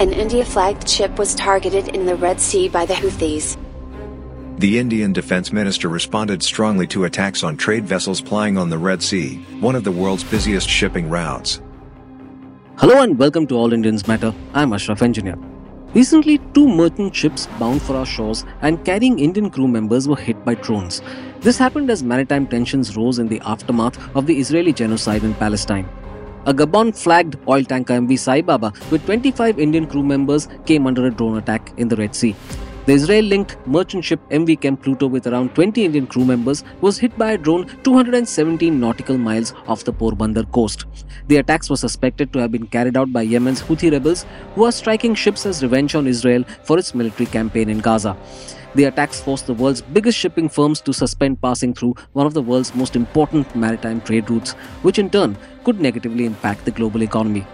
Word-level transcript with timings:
An 0.00 0.12
India 0.12 0.44
flagged 0.44 0.88
ship 0.88 1.18
was 1.18 1.34
targeted 1.34 1.88
in 1.88 2.06
the 2.06 2.14
Red 2.14 2.38
Sea 2.38 2.68
by 2.68 2.86
the 2.86 2.94
Houthis. 2.94 3.56
The 4.58 4.78
Indian 4.78 5.12
defense 5.12 5.52
minister 5.52 5.88
responded 5.88 6.40
strongly 6.40 6.86
to 6.88 7.02
attacks 7.02 7.42
on 7.42 7.56
trade 7.56 7.84
vessels 7.84 8.20
plying 8.20 8.56
on 8.56 8.70
the 8.70 8.78
Red 8.78 9.02
Sea, 9.02 9.44
one 9.58 9.74
of 9.74 9.82
the 9.82 9.90
world's 9.90 10.22
busiest 10.22 10.68
shipping 10.68 11.10
routes. 11.10 11.60
Hello 12.76 13.02
and 13.02 13.18
welcome 13.18 13.44
to 13.48 13.56
All 13.56 13.72
Indians 13.72 14.06
Matter. 14.06 14.32
I'm 14.54 14.72
Ashraf 14.72 15.02
Engineer. 15.02 15.36
Recently, 15.94 16.38
two 16.54 16.68
merchant 16.68 17.16
ships 17.16 17.48
bound 17.58 17.82
for 17.82 17.96
our 17.96 18.06
shores 18.06 18.44
and 18.62 18.84
carrying 18.84 19.18
Indian 19.18 19.50
crew 19.50 19.66
members 19.66 20.06
were 20.06 20.14
hit 20.14 20.44
by 20.44 20.54
drones. 20.54 21.02
This 21.40 21.58
happened 21.58 21.90
as 21.90 22.04
maritime 22.04 22.46
tensions 22.46 22.96
rose 22.96 23.18
in 23.18 23.26
the 23.26 23.40
aftermath 23.40 23.98
of 24.14 24.26
the 24.26 24.38
Israeli 24.38 24.72
genocide 24.72 25.24
in 25.24 25.34
Palestine. 25.34 25.88
A 26.48 26.52
Gabon 26.54 26.96
flagged 26.96 27.36
oil 27.46 27.62
tanker 27.62 27.92
MV 27.92 28.18
Sai 28.18 28.40
Baba 28.40 28.72
with 28.90 29.04
25 29.04 29.58
Indian 29.58 29.86
crew 29.86 30.02
members 30.02 30.48
came 30.64 30.86
under 30.86 31.06
a 31.06 31.10
drone 31.10 31.36
attack 31.36 31.74
in 31.76 31.88
the 31.88 31.96
Red 31.96 32.14
Sea. 32.14 32.34
The 32.88 32.94
Israel 32.94 33.26
linked 33.26 33.54
merchant 33.66 34.02
ship 34.02 34.18
MV 34.30 34.62
Chem 34.62 34.74
Pluto 34.78 35.06
with 35.08 35.26
around 35.26 35.54
20 35.54 35.84
Indian 35.84 36.06
crew 36.06 36.24
members 36.24 36.64
was 36.80 36.96
hit 36.96 37.18
by 37.18 37.32
a 37.32 37.36
drone 37.36 37.66
217 37.84 38.80
nautical 38.80 39.18
miles 39.18 39.52
off 39.66 39.84
the 39.84 39.92
Porbandar 39.92 40.50
coast. 40.52 40.86
The 41.26 41.36
attacks 41.36 41.68
were 41.68 41.76
suspected 41.76 42.32
to 42.32 42.38
have 42.38 42.50
been 42.50 42.66
carried 42.66 42.96
out 42.96 43.12
by 43.12 43.20
Yemen's 43.20 43.60
Houthi 43.60 43.92
rebels 43.92 44.24
who 44.54 44.64
are 44.64 44.72
striking 44.72 45.14
ships 45.14 45.44
as 45.44 45.62
revenge 45.62 45.94
on 45.94 46.06
Israel 46.06 46.44
for 46.62 46.78
its 46.78 46.94
military 46.94 47.26
campaign 47.26 47.68
in 47.68 47.80
Gaza. 47.80 48.16
The 48.74 48.84
attacks 48.84 49.20
forced 49.20 49.46
the 49.48 49.52
world's 49.52 49.82
biggest 49.82 50.16
shipping 50.16 50.48
firms 50.48 50.80
to 50.80 50.94
suspend 50.94 51.42
passing 51.42 51.74
through 51.74 51.94
one 52.14 52.26
of 52.26 52.32
the 52.32 52.40
world's 52.40 52.74
most 52.74 52.96
important 52.96 53.54
maritime 53.54 54.00
trade 54.00 54.30
routes, 54.30 54.52
which 54.80 54.98
in 54.98 55.10
turn 55.10 55.36
could 55.62 55.78
negatively 55.78 56.24
impact 56.24 56.64
the 56.64 56.70
global 56.70 57.02
economy. 57.02 57.46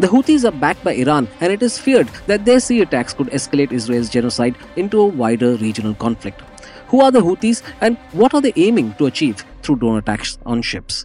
The 0.00 0.06
Houthis 0.06 0.44
are 0.44 0.52
backed 0.52 0.84
by 0.84 0.92
Iran, 0.92 1.26
and 1.40 1.52
it 1.52 1.60
is 1.60 1.76
feared 1.76 2.08
that 2.28 2.44
their 2.44 2.60
sea 2.60 2.82
attacks 2.82 3.12
could 3.12 3.26
escalate 3.28 3.72
Israel's 3.72 4.08
genocide 4.08 4.54
into 4.76 5.00
a 5.00 5.06
wider 5.06 5.56
regional 5.56 5.94
conflict. 5.94 6.40
Who 6.88 7.00
are 7.00 7.10
the 7.10 7.20
Houthis, 7.20 7.62
and 7.80 7.96
what 8.12 8.32
are 8.32 8.40
they 8.40 8.52
aiming 8.54 8.94
to 8.94 9.06
achieve 9.06 9.44
through 9.62 9.76
drone 9.76 9.98
attacks 9.98 10.38
on 10.46 10.62
ships? 10.62 11.04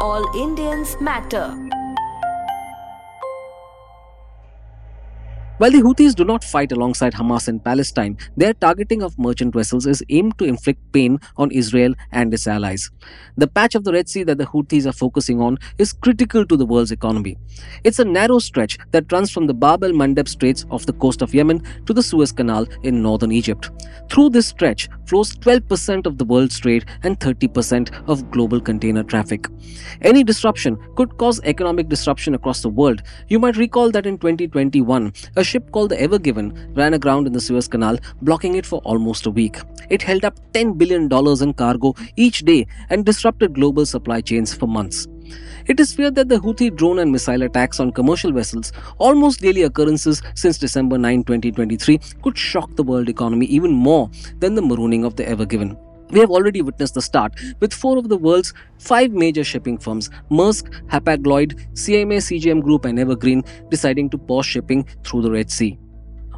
All 0.00 0.24
Indians 0.36 0.96
matter. 1.00 1.73
While 5.64 5.72
the 5.72 5.80
Houthis 5.80 6.14
do 6.14 6.26
not 6.26 6.44
fight 6.44 6.72
alongside 6.72 7.14
Hamas 7.14 7.48
in 7.48 7.58
Palestine, 7.58 8.18
their 8.36 8.52
targeting 8.52 9.02
of 9.02 9.18
merchant 9.18 9.54
vessels 9.54 9.86
is 9.86 10.02
aimed 10.10 10.36
to 10.36 10.44
inflict 10.44 10.92
pain 10.92 11.18
on 11.38 11.50
Israel 11.52 11.94
and 12.12 12.34
its 12.34 12.46
allies. 12.46 12.90
The 13.38 13.46
patch 13.46 13.74
of 13.74 13.84
the 13.84 13.92
Red 13.94 14.10
Sea 14.10 14.24
that 14.24 14.36
the 14.36 14.44
Houthis 14.44 14.84
are 14.84 14.92
focusing 14.92 15.40
on 15.40 15.56
is 15.78 15.94
critical 15.94 16.44
to 16.44 16.58
the 16.58 16.66
world's 16.66 16.92
economy. 16.92 17.38
It's 17.82 17.98
a 17.98 18.04
narrow 18.04 18.40
stretch 18.40 18.76
that 18.90 19.10
runs 19.10 19.30
from 19.30 19.46
the 19.46 19.54
Bab 19.54 19.82
el 19.84 19.92
Mandeb 19.92 20.28
Straits 20.28 20.66
off 20.70 20.84
the 20.84 20.92
coast 20.92 21.22
of 21.22 21.32
Yemen 21.32 21.62
to 21.86 21.94
the 21.94 22.02
Suez 22.02 22.30
Canal 22.30 22.66
in 22.82 23.00
northern 23.00 23.32
Egypt. 23.32 23.70
Through 24.10 24.30
this 24.30 24.48
stretch 24.48 24.90
flows 25.06 25.34
12% 25.36 26.04
of 26.04 26.18
the 26.18 26.26
world's 26.26 26.60
trade 26.60 26.84
and 27.04 27.18
30% 27.20 27.90
of 28.06 28.30
global 28.30 28.60
container 28.60 29.02
traffic. 29.02 29.46
Any 30.02 30.24
disruption 30.24 30.76
could 30.94 31.16
cause 31.16 31.40
economic 31.44 31.88
disruption 31.88 32.34
across 32.34 32.60
the 32.60 32.68
world. 32.68 33.02
You 33.28 33.38
might 33.38 33.56
recall 33.56 33.90
that 33.92 34.04
in 34.04 34.18
2021, 34.18 35.10
a 35.36 35.53
ship 35.54 35.70
called 35.70 35.90
the 35.94 36.00
Ever 36.00 36.18
Given 36.18 36.52
ran 36.74 36.94
aground 36.94 37.28
in 37.28 37.32
the 37.32 37.40
Suez 37.40 37.68
Canal, 37.68 37.98
blocking 38.22 38.56
it 38.56 38.66
for 38.66 38.80
almost 38.92 39.26
a 39.26 39.30
week. 39.30 39.58
It 39.88 40.02
held 40.02 40.24
up 40.24 40.38
$10 40.52 40.76
billion 40.76 41.04
in 41.42 41.54
cargo 41.54 41.94
each 42.16 42.40
day 42.44 42.66
and 42.90 43.04
disrupted 43.04 43.54
global 43.54 43.86
supply 43.86 44.20
chains 44.20 44.52
for 44.52 44.66
months. 44.66 45.06
It 45.66 45.80
is 45.80 45.94
feared 45.94 46.16
that 46.16 46.28
the 46.28 46.38
Houthi 46.38 46.74
drone 46.74 46.98
and 46.98 47.12
missile 47.12 47.42
attacks 47.42 47.80
on 47.80 47.92
commercial 47.92 48.32
vessels, 48.32 48.72
almost 48.98 49.40
daily 49.40 49.62
occurrences 49.62 50.20
since 50.34 50.58
December 50.58 50.98
9, 50.98 51.24
2023, 51.24 51.98
could 52.22 52.36
shock 52.36 52.74
the 52.74 52.82
world 52.82 53.08
economy 53.08 53.46
even 53.46 53.72
more 53.72 54.10
than 54.40 54.54
the 54.54 54.62
marooning 54.62 55.06
of 55.06 55.16
the 55.16 55.26
Ever 55.26 55.46
Given. 55.46 55.76
We 56.10 56.20
have 56.20 56.30
already 56.30 56.62
witnessed 56.62 56.94
the 56.94 57.02
start 57.02 57.34
with 57.60 57.72
four 57.72 57.98
of 57.98 58.08
the 58.08 58.16
world's 58.16 58.52
five 58.78 59.12
major 59.12 59.42
shipping 59.42 59.78
firms 59.78 60.10
Maersk, 60.30 60.70
Hapag 60.88 61.26
Lloyd, 61.26 61.56
CMA 61.72 62.18
CGM 62.18 62.62
Group, 62.62 62.84
and 62.84 62.98
Evergreen 62.98 63.42
deciding 63.70 64.10
to 64.10 64.18
pause 64.18 64.46
shipping 64.46 64.86
through 65.04 65.22
the 65.22 65.30
Red 65.30 65.50
Sea. 65.50 65.78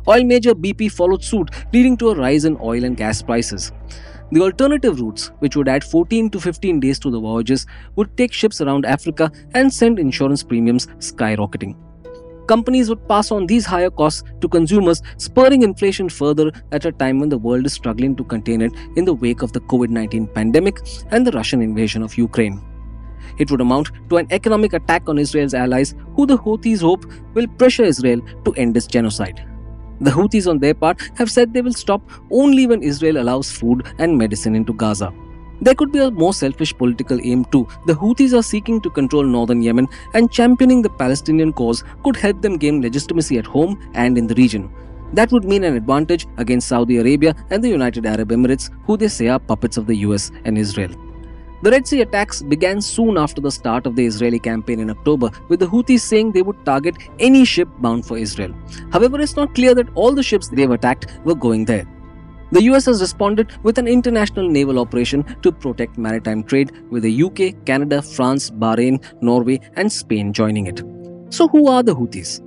Oil 0.09 0.25
major 0.25 0.55
BP 0.55 0.93
followed 0.93 1.25
suit, 1.25 1.51
leading 1.73 1.97
to 1.97 2.11
a 2.11 2.15
rise 2.15 2.45
in 2.45 2.57
oil 2.61 2.85
and 2.85 2.97
gas 2.97 3.23
prices. 3.23 3.73
The 4.31 4.41
alternative 4.41 5.01
routes, 5.01 5.33
which 5.41 5.57
would 5.57 5.69
add 5.69 5.85
14 5.85 6.31
to 6.31 6.41
15 6.41 6.81
days 6.81 6.99
to 7.01 7.11
the 7.11 7.21
voyages, 7.21 7.67
would 7.97 8.17
take 8.17 8.33
ships 8.33 8.61
around 8.61 8.87
Africa 8.87 9.31
and 9.55 9.73
send 9.73 9.99
insurance 9.99 10.43
premiums 10.43 10.87
skyrocketing 10.99 11.77
companies 12.47 12.89
would 12.89 13.07
pass 13.09 13.31
on 13.31 13.47
these 13.47 13.67
higher 13.67 13.91
costs 13.91 14.23
to 14.41 14.49
consumers, 14.49 15.03
spurring 15.17 15.63
inflation 15.63 16.09
further 16.09 16.51
at 16.73 16.85
a 16.85 16.93
time 16.93 17.19
when 17.19 17.29
the 17.29 17.39
world 17.39 17.67
is 17.67 17.73
struggling 17.73 18.17
to 18.17 18.25
contain 18.25 18.61
it 18.61 18.73
in 18.97 19.05
the 19.05 19.15
wake 19.15 19.43
of 19.43 19.53
the 19.53 19.61
COVID 19.61 19.91
19 19.91 20.29
pandemic 20.29 20.79
and 21.11 21.27
the 21.27 21.33
Russian 21.33 21.63
invasion 21.63 22.03
of 22.03 22.17
Ukraine. 22.17 22.63
It 23.39 23.51
would 23.51 23.61
amount 23.61 23.91
to 24.09 24.17
an 24.17 24.27
economic 24.31 24.73
attack 24.73 25.09
on 25.09 25.19
Israel's 25.19 25.55
allies, 25.55 25.95
who 26.15 26.27
the 26.27 26.39
Houthis 26.39 26.81
hope 26.81 27.05
will 27.35 27.47
pressure 27.47 27.85
Israel 27.85 28.21
to 28.45 28.55
end 28.55 28.77
its 28.77 28.87
genocide. 28.87 29.45
The 30.01 30.11
Houthis, 30.11 30.49
on 30.49 30.59
their 30.59 30.75
part, 30.75 31.01
have 31.17 31.31
said 31.31 31.53
they 31.53 31.63
will 31.63 31.73
stop 31.73 32.03
only 32.31 32.67
when 32.67 32.83
Israel 32.83 33.19
allows 33.19 33.51
food 33.51 33.87
and 33.99 34.17
medicine 34.17 34.55
into 34.55 34.75
Gaza. 34.75 35.13
There 35.61 35.75
could 35.75 35.93
be 35.93 36.01
a 36.01 36.11
more 36.11 36.35
selfish 36.35 36.77
political 36.77 37.19
aim 37.23 37.45
too. 37.47 37.67
The 37.87 37.95
Houthis 37.95 38.37
are 38.39 38.43
seeking 38.43 38.81
to 38.83 38.91
control 38.91 39.25
northern 39.25 39.63
Yemen, 39.63 39.89
and 40.15 40.31
championing 40.31 40.83
the 40.83 40.91
Palestinian 40.91 41.53
cause 41.53 41.83
could 42.05 42.17
help 42.17 42.43
them 42.43 42.59
gain 42.59 42.83
legitimacy 42.83 43.39
at 43.39 43.47
home 43.47 43.81
and 43.95 44.19
in 44.19 44.27
the 44.27 44.35
region. 44.35 44.71
That 45.13 45.33
would 45.33 45.45
mean 45.45 45.65
an 45.65 45.77
advantage 45.77 46.27
against 46.37 46.69
Saudi 46.69 46.99
Arabia 46.99 47.35
and 47.51 47.63
the 47.63 47.69
United 47.69 48.07
Arab 48.07 48.31
Emirates, 48.31 48.71
who 48.87 48.97
they 48.97 49.09
say 49.09 49.29
are 49.29 49.39
puppets 49.39 49.77
of 49.77 49.87
the 49.87 49.97
US 49.99 50.31
and 50.45 50.59
Israel. 50.59 50.91
The 51.63 51.71
Red 51.71 51.89
Sea 51.89 52.03
attacks 52.03 52.43
began 52.43 52.83
soon 52.83 53.17
after 53.17 53.41
the 53.41 53.51
start 53.51 53.87
of 53.87 53.97
the 53.97 54.05
Israeli 54.05 54.39
campaign 54.39 54.79
in 54.79 54.91
October, 54.91 55.31
with 55.49 55.61
the 55.61 55.67
Houthis 55.67 56.01
saying 56.01 56.33
they 56.33 56.43
would 56.43 56.67
target 56.67 56.97
any 57.19 57.47
ship 57.47 57.69
bound 57.79 58.05
for 58.05 58.19
Israel. 58.19 58.55
However, 58.93 59.19
it's 59.21 59.37
not 59.37 59.55
clear 59.55 59.75
that 59.75 59.89
all 59.95 60.13
the 60.13 60.23
ships 60.23 60.49
they've 60.49 60.71
attacked 60.71 61.19
were 61.25 61.35
going 61.35 61.65
there. 61.65 61.87
The 62.53 62.63
US 62.65 62.87
has 62.87 63.01
responded 63.01 63.53
with 63.65 63.77
an 63.77 63.89
international 63.89 64.49
naval 64.49 64.79
operation 64.79 65.25
to 65.43 65.51
protect 65.51 65.99
maritime 65.99 66.45
trade, 66.45 66.71
with 66.91 67.03
the 67.03 67.23
UK, 67.25 67.65
Canada, 67.67 68.01
France, 68.01 68.51
Bahrain, 68.51 69.03
Norway, 69.21 69.61
and 69.75 69.91
Spain 69.91 70.33
joining 70.33 70.69
it. 70.69 70.83
So, 71.31 71.49
who 71.49 71.69
are 71.69 71.83
the 71.83 71.95
Houthis? 71.95 72.41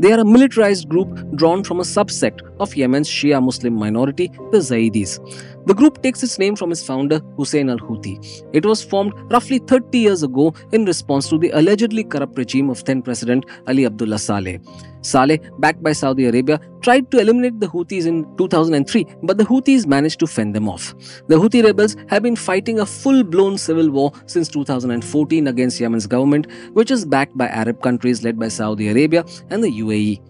They 0.00 0.12
are 0.12 0.20
a 0.20 0.24
militarized 0.24 0.88
group 0.88 1.36
drawn 1.36 1.62
from 1.62 1.80
a 1.80 1.84
subsect 1.84 2.40
of 2.58 2.74
Yemen's 2.74 3.08
Shia 3.08 3.42
Muslim 3.44 3.74
minority, 3.74 4.28
the 4.50 4.58
Zaidis. 4.58 5.20
The 5.66 5.74
group 5.74 6.00
takes 6.00 6.22
its 6.22 6.38
name 6.38 6.54
from 6.54 6.70
its 6.70 6.86
founder, 6.86 7.20
Hussein 7.36 7.68
al 7.70 7.78
Houthi. 7.78 8.12
It 8.52 8.64
was 8.64 8.84
formed 8.84 9.12
roughly 9.32 9.58
30 9.58 9.98
years 9.98 10.22
ago 10.22 10.54
in 10.70 10.84
response 10.84 11.28
to 11.30 11.38
the 11.38 11.50
allegedly 11.50 12.04
corrupt 12.04 12.38
regime 12.38 12.70
of 12.70 12.84
then 12.84 13.02
President 13.02 13.46
Ali 13.66 13.84
Abdullah 13.84 14.20
Saleh. 14.20 14.60
Saleh, 15.00 15.40
backed 15.58 15.82
by 15.82 15.92
Saudi 15.92 16.26
Arabia, 16.26 16.60
tried 16.82 17.10
to 17.10 17.18
eliminate 17.18 17.58
the 17.58 17.66
Houthis 17.66 18.06
in 18.06 18.24
2003, 18.36 19.06
but 19.24 19.38
the 19.38 19.44
Houthis 19.44 19.86
managed 19.86 20.20
to 20.20 20.28
fend 20.28 20.54
them 20.54 20.68
off. 20.68 20.94
The 21.26 21.34
Houthi 21.34 21.64
rebels 21.64 21.96
have 22.10 22.22
been 22.22 22.36
fighting 22.36 22.78
a 22.78 22.86
full 22.86 23.24
blown 23.24 23.58
civil 23.58 23.90
war 23.90 24.12
since 24.26 24.48
2014 24.48 25.48
against 25.48 25.80
Yemen's 25.80 26.06
government, 26.06 26.46
which 26.74 26.92
is 26.92 27.04
backed 27.04 27.36
by 27.36 27.48
Arab 27.48 27.82
countries 27.82 28.22
led 28.22 28.38
by 28.38 28.46
Saudi 28.46 28.88
Arabia 28.88 29.24
and 29.50 29.64
the 29.64 29.80
UAE. 29.80 30.20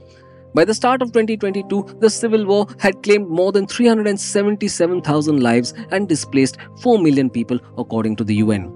By 0.57 0.65
the 0.65 0.73
start 0.73 1.03
of 1.03 1.13
2022, 1.13 1.99
the 2.01 2.09
civil 2.09 2.47
war 2.47 2.67
had 2.79 3.03
claimed 3.03 3.29
more 3.29 3.53
than 3.53 3.67
377,000 3.67 5.43
lives 5.43 5.75
and 5.91 6.09
displaced 6.09 6.57
4 6.81 6.99
million 6.99 7.29
people, 7.29 7.59
according 7.77 8.17
to 8.17 8.25
the 8.25 8.37
UN. 8.37 8.73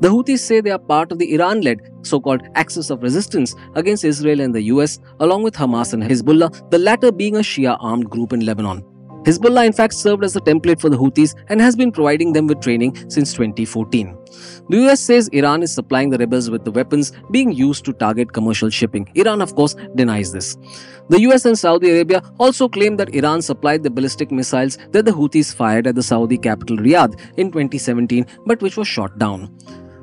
The 0.00 0.08
Houthis 0.08 0.40
say 0.40 0.60
they 0.60 0.70
are 0.70 0.78
part 0.78 1.10
of 1.10 1.18
the 1.18 1.32
Iran 1.32 1.62
led 1.62 1.80
so 2.02 2.20
called 2.20 2.42
Axis 2.54 2.90
of 2.90 3.02
Resistance 3.02 3.54
against 3.76 4.04
Israel 4.04 4.42
and 4.42 4.54
the 4.54 4.64
US, 4.74 4.98
along 5.20 5.42
with 5.42 5.54
Hamas 5.54 5.94
and 5.94 6.02
Hezbollah, 6.02 6.70
the 6.70 6.78
latter 6.78 7.10
being 7.10 7.36
a 7.36 7.40
Shia 7.40 7.78
armed 7.80 8.10
group 8.10 8.34
in 8.34 8.44
Lebanon. 8.44 8.84
Hezbollah, 9.24 9.66
in 9.66 9.72
fact, 9.72 9.92
served 9.92 10.24
as 10.24 10.34
a 10.34 10.40
template 10.40 10.80
for 10.80 10.88
the 10.88 10.96
Houthis 10.96 11.34
and 11.48 11.60
has 11.60 11.76
been 11.76 11.92
providing 11.92 12.32
them 12.32 12.46
with 12.46 12.60
training 12.60 12.96
since 13.10 13.34
2014. 13.34 14.16
The 14.70 14.78
US 14.86 15.00
says 15.00 15.28
Iran 15.28 15.62
is 15.62 15.74
supplying 15.74 16.08
the 16.08 16.16
rebels 16.16 16.48
with 16.48 16.64
the 16.64 16.70
weapons 16.70 17.12
being 17.30 17.52
used 17.52 17.84
to 17.84 17.92
target 17.92 18.32
commercial 18.32 18.70
shipping. 18.70 19.10
Iran, 19.14 19.42
of 19.42 19.54
course, 19.54 19.74
denies 19.94 20.32
this. 20.32 20.56
The 21.10 21.20
US 21.22 21.44
and 21.44 21.58
Saudi 21.58 21.90
Arabia 21.90 22.22
also 22.38 22.68
claim 22.68 22.96
that 22.96 23.14
Iran 23.14 23.42
supplied 23.42 23.82
the 23.82 23.90
ballistic 23.90 24.30
missiles 24.30 24.78
that 24.92 25.04
the 25.04 25.12
Houthis 25.12 25.54
fired 25.54 25.86
at 25.86 25.96
the 25.96 26.02
Saudi 26.02 26.38
capital 26.38 26.78
Riyadh 26.78 27.20
in 27.36 27.52
2017, 27.52 28.26
but 28.46 28.62
which 28.62 28.78
was 28.78 28.88
shot 28.88 29.18
down. 29.18 29.54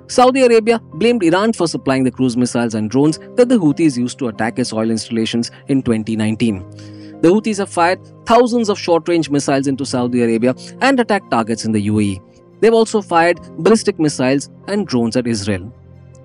Saudi 0.09 0.43
Arabia 0.43 0.79
blamed 0.93 1.23
Iran 1.23 1.53
for 1.53 1.67
supplying 1.67 2.03
the 2.03 2.11
cruise 2.11 2.37
missiles 2.37 2.75
and 2.75 2.89
drones 2.89 3.17
that 3.35 3.49
the 3.49 3.57
Houthis 3.57 3.97
used 3.97 4.19
to 4.19 4.27
attack 4.27 4.59
its 4.59 4.71
oil 4.71 4.91
installations 4.91 5.49
in 5.69 5.81
2019. 5.81 7.06
The 7.21 7.29
Houthis 7.29 7.57
have 7.57 7.69
fired 7.69 7.99
thousands 8.27 8.69
of 8.69 8.77
short 8.77 9.09
range 9.09 9.31
missiles 9.31 9.65
into 9.65 9.85
Saudi 9.85 10.21
Arabia 10.21 10.53
and 10.81 10.99
attacked 10.99 11.31
targets 11.31 11.65
in 11.65 11.71
the 11.71 11.87
UAE. 11.87 12.21
They've 12.59 12.73
also 12.73 13.01
fired 13.01 13.39
ballistic 13.57 13.99
missiles 13.99 14.49
and 14.67 14.87
drones 14.87 15.17
at 15.17 15.25
Israel. 15.25 15.73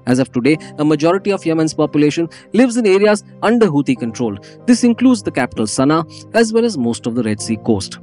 As 0.06 0.18
of 0.18 0.32
today, 0.32 0.58
a 0.78 0.84
majority 0.84 1.30
of 1.30 1.46
Yemen's 1.46 1.72
population 1.72 2.28
lives 2.52 2.76
in 2.76 2.86
areas 2.86 3.24
under 3.42 3.68
Houthi 3.68 3.98
control. 3.98 4.36
This 4.66 4.84
includes 4.84 5.22
the 5.22 5.30
capital 5.30 5.64
Sana'a 5.64 6.04
as 6.34 6.52
well 6.52 6.64
as 6.64 6.76
most 6.76 7.06
of 7.06 7.14
the 7.14 7.22
Red 7.22 7.40
Sea 7.40 7.56
coast. 7.56 7.98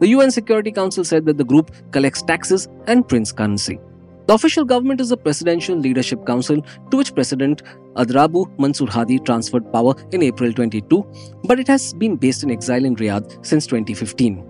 The 0.00 0.08
UN 0.08 0.30
Security 0.30 0.72
Council 0.72 1.04
said 1.04 1.26
that 1.26 1.38
the 1.38 1.44
group 1.44 1.70
collects 1.92 2.22
taxes 2.22 2.68
and 2.86 3.06
prints 3.08 3.32
currency. 3.32 3.78
The 4.26 4.34
official 4.34 4.64
government 4.64 5.00
is 5.00 5.10
the 5.10 5.16
Presidential 5.16 5.76
Leadership 5.76 6.26
Council, 6.26 6.60
to 6.90 6.96
which 6.96 7.14
President 7.14 7.62
Abdrabbuh 7.94 8.58
Mansur 8.58 8.88
Hadi 8.88 9.20
transferred 9.20 9.72
power 9.72 9.94
in 10.10 10.20
April 10.20 10.52
22, 10.52 11.04
but 11.44 11.60
it 11.60 11.68
has 11.68 11.94
been 11.94 12.16
based 12.16 12.42
in 12.42 12.50
exile 12.50 12.84
in 12.84 12.96
Riyadh 12.96 13.46
since 13.46 13.66
2015. 13.68 14.44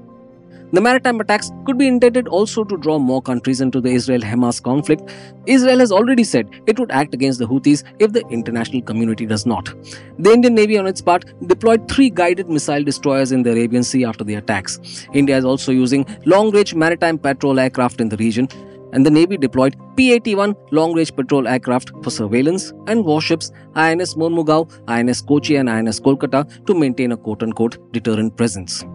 The 0.73 0.81
maritime 0.81 1.21
attacks 1.21 1.53
could 1.65 1.79
be 1.79 1.87
intended 1.87 2.27
also 2.27 2.65
to 2.65 2.77
draw 2.79 2.99
more 2.99 3.21
countries 3.23 3.61
into 3.61 3.81
the 3.81 3.91
Israel 3.91 4.21
Hamas 4.21 4.61
conflict. 4.61 5.11
Israel 5.47 5.79
has 5.79 5.93
already 5.93 6.25
said 6.25 6.49
it 6.67 6.79
would 6.81 6.91
act 6.91 7.15
against 7.15 7.39
the 7.39 7.47
Houthis 7.47 7.85
if 8.01 8.13
the 8.13 8.27
international 8.31 8.83
community 8.83 9.27
does 9.27 9.47
not. 9.47 9.73
The 10.19 10.33
Indian 10.33 10.55
Navy, 10.55 10.77
on 10.77 10.87
its 10.87 11.03
part, 11.03 11.25
deployed 11.47 11.89
three 11.89 12.11
guided 12.11 12.49
missile 12.49 12.83
destroyers 12.83 13.31
in 13.31 13.43
the 13.43 13.53
Arabian 13.53 13.85
Sea 13.85 14.07
after 14.07 14.25
the 14.25 14.35
attacks. 14.35 15.07
India 15.13 15.37
is 15.37 15.45
also 15.45 15.71
using 15.71 16.05
long 16.25 16.51
range 16.51 16.75
maritime 16.75 17.19
patrol 17.19 17.61
aircraft 17.61 18.01
in 18.01 18.09
the 18.09 18.17
region. 18.17 18.49
And 18.97 19.05
the 19.05 19.11
Navy 19.11 19.37
deployed 19.37 19.77
P 19.95 20.11
81 20.15 20.55
long 20.73 20.95
range 20.95 21.15
patrol 21.15 21.47
aircraft 21.47 21.91
for 22.03 22.09
surveillance 22.09 22.73
and 22.87 23.05
warships 23.05 23.53
INS 23.75 24.15
Mormugao, 24.15 24.73
INS 24.89 25.21
Kochi, 25.21 25.57
and 25.57 25.69
INS 25.69 26.01
Kolkata 26.01 26.65
to 26.65 26.75
maintain 26.75 27.13
a 27.13 27.17
quote 27.19 27.43
unquote 27.43 27.77
deterrent 27.93 28.39
presence. 28.39 28.87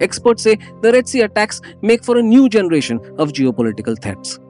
Experts 0.00 0.42
say 0.42 0.58
the 0.82 0.90
Red 0.90 1.08
Sea 1.08 1.20
attacks 1.20 1.60
make 1.82 2.04
for 2.04 2.16
a 2.18 2.22
new 2.22 2.48
generation 2.48 2.98
of 3.16 3.32
geopolitical 3.32 3.96
threats. 4.02 4.40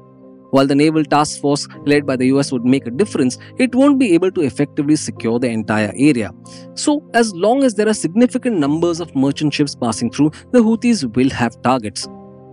While 0.53 0.67
the 0.67 0.75
naval 0.75 1.05
task 1.05 1.39
force 1.39 1.69
led 1.85 2.07
by 2.07 2.17
the 2.17 2.29
US 2.29 2.51
would 2.51 2.65
make 2.65 2.87
a 2.87 2.91
difference, 2.91 3.37
it 3.59 3.75
won't 3.75 3.99
be 3.99 4.15
able 4.15 4.31
to 4.31 4.41
effectively 4.41 4.97
secure 4.97 5.39
the 5.39 5.49
entire 5.49 5.93
area. 5.97 6.31
So, 6.73 7.05
as 7.13 7.35
long 7.35 7.63
as 7.63 7.75
there 7.75 7.91
are 7.91 7.95
significant 7.95 8.57
numbers 8.57 9.01
of 9.01 9.15
merchant 9.15 9.53
ships 9.53 9.75
passing 9.75 10.11
through, 10.11 10.31
the 10.53 10.61
Houthis 10.61 11.15
will 11.15 11.29
have 11.29 11.61
targets. 11.61 12.09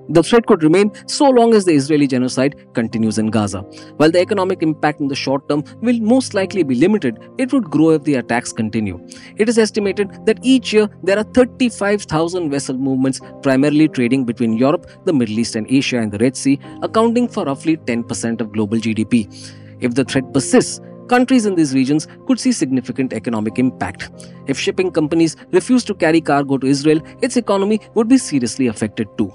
The 0.09 0.23
threat 0.23 0.45
could 0.45 0.63
remain 0.63 0.91
so 1.07 1.29
long 1.29 1.53
as 1.53 1.65
the 1.65 1.73
Israeli 1.73 2.07
genocide 2.07 2.55
continues 2.73 3.17
in 3.17 3.27
Gaza. 3.27 3.59
While 3.97 4.11
the 4.11 4.19
economic 4.19 4.61
impact 4.61 4.99
in 4.99 5.07
the 5.07 5.15
short 5.15 5.47
term 5.47 5.63
will 5.81 5.99
most 5.99 6.33
likely 6.33 6.63
be 6.63 6.75
limited, 6.75 7.19
it 7.37 7.53
would 7.53 7.69
grow 7.69 7.91
if 7.91 8.03
the 8.03 8.15
attacks 8.15 8.51
continue. 8.51 8.99
It 9.37 9.47
is 9.47 9.57
estimated 9.57 10.25
that 10.25 10.39
each 10.41 10.73
year 10.73 10.89
there 11.03 11.17
are 11.17 11.23
35,000 11.23 12.49
vessel 12.49 12.77
movements, 12.77 13.21
primarily 13.41 13.87
trading 13.87 14.25
between 14.25 14.53
Europe, 14.53 14.89
the 15.05 15.13
Middle 15.13 15.39
East, 15.39 15.55
and 15.55 15.65
Asia 15.69 15.99
and 15.99 16.11
the 16.11 16.17
Red 16.17 16.35
Sea, 16.35 16.59
accounting 16.81 17.27
for 17.27 17.45
roughly 17.45 17.77
10% 17.77 18.41
of 18.41 18.51
global 18.51 18.77
GDP. 18.77 19.27
If 19.79 19.95
the 19.95 20.03
threat 20.03 20.33
persists, 20.33 20.81
countries 21.07 21.45
in 21.45 21.55
these 21.55 21.73
regions 21.73 22.07
could 22.25 22.39
see 22.39 22.51
significant 22.51 23.13
economic 23.13 23.59
impact. 23.59 24.09
If 24.47 24.57
shipping 24.57 24.91
companies 24.91 25.35
refuse 25.51 25.83
to 25.85 25.93
carry 25.93 26.21
cargo 26.21 26.57
to 26.57 26.67
Israel, 26.67 27.01
its 27.21 27.37
economy 27.37 27.81
would 27.95 28.07
be 28.07 28.17
seriously 28.17 28.67
affected 28.67 29.07
too. 29.17 29.31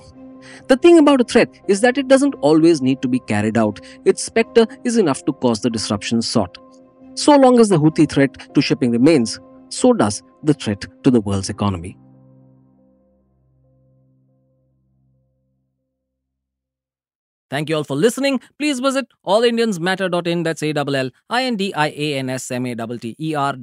The 0.69 0.77
thing 0.77 0.99
about 0.99 1.21
a 1.21 1.25
threat 1.25 1.49
is 1.69 1.81
that 1.81 1.99
it 1.99 2.09
doesn't 2.09 2.35
always 2.37 2.83
need 2.83 3.03
to 3.03 3.09
be 3.09 3.21
carried 3.21 3.56
out. 3.56 3.81
Its 4.05 4.23
specter 4.23 4.67
is 4.85 4.97
enough 4.97 5.25
to 5.25 5.33
cause 5.33 5.61
the 5.61 5.71
disruption 5.71 6.23
sought. 6.23 6.59
So 7.15 7.37
long 7.37 7.61
as 7.61 7.69
the 7.69 7.79
Houthi 7.79 8.11
threat 8.11 8.55
to 8.55 8.61
shipping 8.61 8.91
remains, 8.91 9.38
so 9.69 9.93
does 9.93 10.23
the 10.43 10.55
threat 10.55 10.85
to 11.03 11.11
the 11.11 11.21
world's 11.21 11.49
economy. 11.49 11.97
Thank 17.49 17.71
you 17.71 17.77
all 17.77 17.85
for 17.85 17.97
listening. 17.97 18.41
Please 18.59 18.81
visit 18.81 19.06
allindiansmatter.in, 19.25 20.43
that's 20.43 20.65
A-L-L-I-N-D-I-A-N-S-M-A-T-T-E-R 20.65 23.55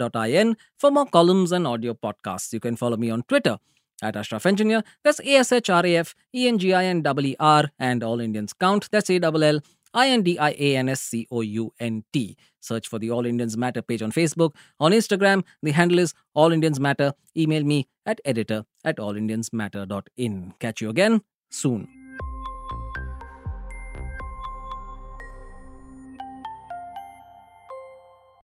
for 0.78 0.90
more 0.90 1.06
columns 1.06 1.52
and 1.52 1.68
audio 1.68 1.94
podcasts. 1.94 2.54
You 2.54 2.62
can 2.62 2.78
follow 2.78 2.96
me 2.96 3.10
on 3.10 3.24
Twitter 3.24 3.58
at 4.02 4.16
Ashraf 4.16 4.46
Engineer. 4.46 4.84
That's 5.04 5.20
A 5.20 5.36
S 5.36 5.52
H 5.52 5.70
R 5.70 5.86
A 5.86 5.96
F 5.98 6.16
E 6.34 6.48
N 6.48 6.58
G 6.58 6.74
I 6.74 6.86
N 6.86 7.02
W 7.02 7.36
R 7.40 7.72
and 7.80 8.04
All 8.04 8.20
Indians 8.20 8.54
Count. 8.54 8.90
That's 8.92 9.10
A 9.10 9.20
L 9.22 9.44
L 9.44 9.60
I 9.94 10.10
N 10.10 10.24
D 10.24 10.38
I 10.40 10.52
A 10.52 10.78
N 10.78 10.90
S 10.90 11.02
C 11.02 11.28
O 11.32 11.42
U 11.42 11.74
N 11.80 12.04
T. 12.12 12.38
Search 12.60 12.88
for 12.88 13.00
the 13.00 13.12
All 13.12 13.26
Indians 13.26 13.58
Matter 13.58 13.82
page 13.82 14.02
on 14.02 14.12
Facebook. 14.12 14.56
On 14.80 14.92
Instagram, 14.92 15.44
the 15.62 15.72
handle 15.72 16.00
is 16.00 16.14
All 16.34 16.52
Indians 16.52 16.80
Matter. 16.80 17.14
Email 17.36 17.64
me 17.64 17.88
at 18.06 18.20
editor 18.26 18.66
at 18.84 18.98
allindiansmatter.in. 18.98 20.54
Catch 20.60 20.82
you 20.82 20.90
again 20.90 21.22
soon. 21.50 22.03